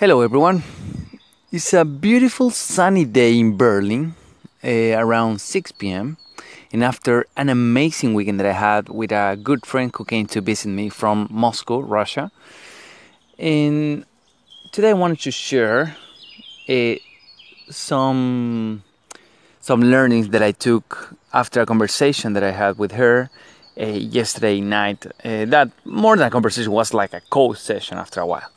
[0.00, 0.62] Hello, everyone.
[1.50, 4.14] It's a beautiful sunny day in Berlin
[4.62, 6.18] uh, around 6 p.m.
[6.72, 10.40] And after an amazing weekend that I had with a good friend who came to
[10.40, 12.30] visit me from Moscow, Russia.
[13.40, 14.04] And
[14.70, 15.96] today I wanted to share
[16.68, 16.94] uh,
[17.68, 18.84] some
[19.58, 23.30] some learnings that I took after a conversation that I had with her
[23.76, 25.08] uh, yesterday night.
[25.24, 28.48] That more than a conversation was like a co session after a while.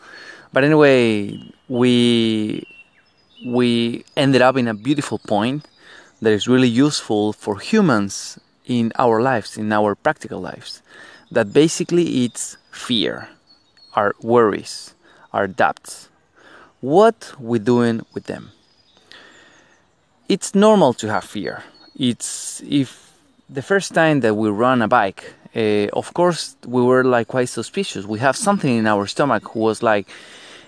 [0.53, 2.67] But anyway, we
[3.45, 5.67] we ended up in a beautiful point
[6.21, 10.81] that is really useful for humans in our lives, in our practical lives.
[11.31, 13.29] That basically it's fear,
[13.95, 14.93] our worries,
[15.33, 16.09] our doubts.
[16.81, 18.51] What we doing with them?
[20.27, 21.63] It's normal to have fear.
[21.95, 23.11] It's if
[23.49, 27.49] the first time that we run a bike, uh, of course we were like quite
[27.49, 28.05] suspicious.
[28.05, 30.07] We have something in our stomach who was like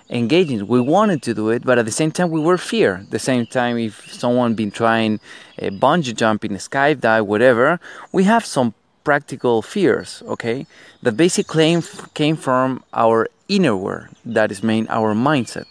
[0.09, 0.67] engaging.
[0.67, 2.95] We wanted to do it, but at the same time, we were fear.
[2.95, 5.19] at The same time, if someone been trying
[5.57, 7.79] a bungee jumping, skydive, whatever,
[8.11, 10.23] we have some practical fears.
[10.27, 10.65] Okay,
[11.01, 14.07] that basically came came from our inner world.
[14.25, 15.65] That is main our mindset.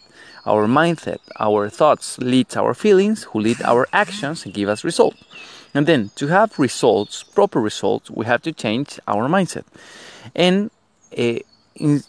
[0.44, 5.22] Our mindset, our thoughts lead our feelings, who lead our actions and give us results.
[5.75, 9.65] And then to have results, proper results, we have to change our mindset.
[10.34, 10.70] And
[11.17, 11.39] uh,
[11.75, 12.03] in,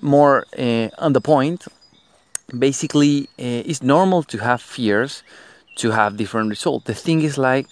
[0.00, 1.66] more uh, on the point,
[2.58, 5.22] basically, uh, it's normal to have fears
[5.76, 6.86] to have different results.
[6.86, 7.66] The thing is like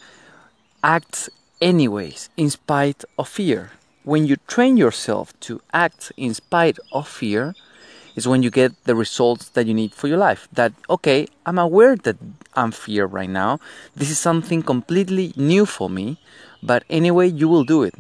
[0.82, 3.72] act anyways in spite of fear.
[4.04, 7.54] When you train yourself to act in spite of fear,
[8.18, 10.42] is when you get the results that you need for your life.
[10.52, 12.18] That okay, I'm aware that
[12.60, 13.60] I'm fear right now.
[13.96, 16.06] This is something completely new for me,
[16.62, 17.94] but anyway, you will do it.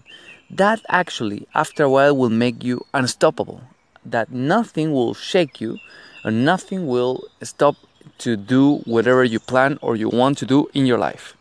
[0.50, 3.62] That actually, after a while, will make you unstoppable
[4.10, 5.78] that nothing will shake you
[6.24, 7.76] and nothing will stop
[8.18, 11.36] to do whatever you plan or you want to do in your life.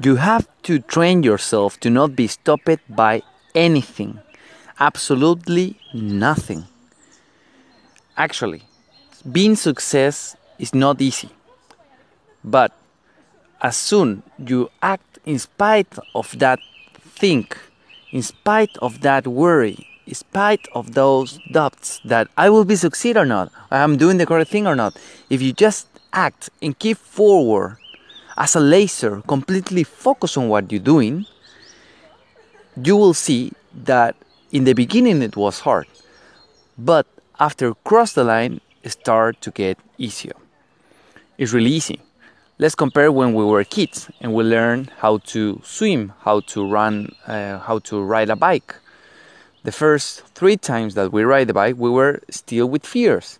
[0.00, 3.22] You have to train yourself to not be stopped by
[3.54, 4.20] anything,
[4.78, 6.64] absolutely nothing.
[8.18, 8.62] Actually,
[9.30, 11.30] being success is not easy.
[12.42, 12.72] But
[13.62, 16.58] as soon you act in spite of that
[16.98, 17.56] think,
[18.10, 23.16] in spite of that worry, in spite of those doubts that I will be succeed
[23.16, 24.98] or not, I'm doing the correct thing or not,
[25.30, 27.76] if you just act and keep forward
[28.36, 31.24] as a laser, completely focus on what you're doing,
[32.82, 33.52] you will see
[33.84, 34.16] that
[34.50, 35.86] in the beginning it was hard,
[36.76, 37.06] but
[37.38, 40.36] after cross the line, start to get easier.
[41.36, 42.00] It's really easy.
[42.58, 47.14] Let's compare when we were kids and we learned how to swim, how to run,
[47.26, 48.74] uh, how to ride a bike
[49.68, 53.38] the first three times that we ride the bike, we were still with fears.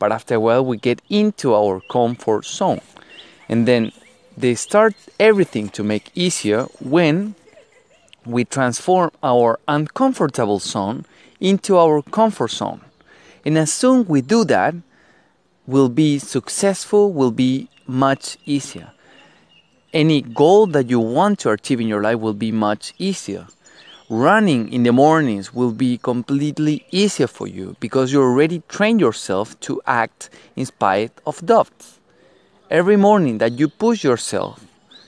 [0.00, 2.80] But after a while, we get into our comfort zone.
[3.48, 3.92] And then
[4.36, 7.34] they start everything to make easier when
[8.24, 11.04] we transform our uncomfortable zone
[11.40, 12.80] into our comfort zone.
[13.44, 14.74] And as soon we do that,
[15.66, 18.92] will be successful, will be much easier.
[19.92, 23.46] Any goal that you want to achieve in your life will be much easier
[24.10, 29.58] running in the mornings will be completely easier for you because you already trained yourself
[29.60, 32.00] to act in spite of doubts.
[32.68, 34.64] Every morning that you push yourself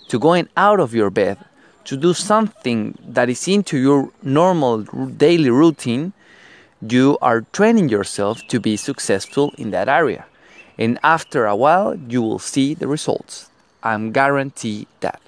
[0.07, 1.37] to going out of your bed
[1.85, 6.13] to do something that is into your normal daily routine,
[6.89, 10.27] you are training yourself to be successful in that area.
[10.79, 13.49] And after a while, you will see the results.
[13.83, 15.21] I'm guarantee that.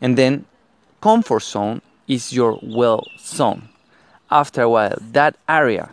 [0.00, 0.44] And then
[1.00, 3.68] comfort zone is your well zone.
[4.30, 5.90] After a while, that area,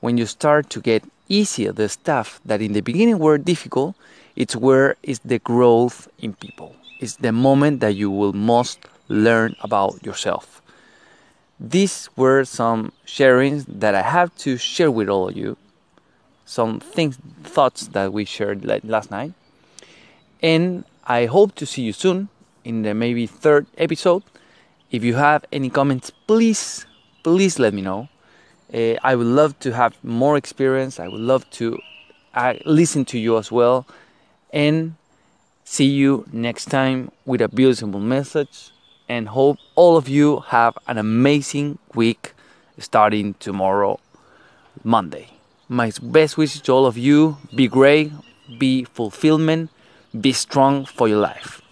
[0.00, 3.96] when you start to get easier the stuff that in the beginning were difficult,
[4.34, 6.74] it's where is the growth in people.
[7.00, 8.78] It's the moment that you will most
[9.08, 10.62] learn about yourself.
[11.58, 15.56] These were some sharings that I have to share with all of you.
[16.44, 19.32] Some things, thoughts that we shared last night.
[20.42, 22.28] And I hope to see you soon
[22.64, 24.22] in the maybe third episode
[24.90, 26.86] if you have any comments, please,
[27.22, 28.08] please let me know.
[28.72, 31.00] Uh, I would love to have more experience.
[31.00, 31.78] I would love to
[32.34, 33.86] uh, listen to you as well.
[34.52, 34.94] And
[35.64, 38.70] see you next time with a beautiful message.
[39.08, 42.34] And hope all of you have an amazing week
[42.78, 44.00] starting tomorrow,
[44.82, 45.30] Monday.
[45.68, 48.12] My best wishes to all of you be great,
[48.58, 49.70] be fulfillment,
[50.20, 51.62] be strong for your life.